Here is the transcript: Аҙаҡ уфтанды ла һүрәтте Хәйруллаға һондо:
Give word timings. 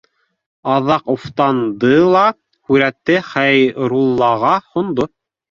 Аҙаҡ 0.75 1.11
уфтанды 1.13 1.91
ла 2.15 2.23
һүрәтте 2.71 3.19
Хәйруллаға 3.29 4.57
һондо: 4.73 5.09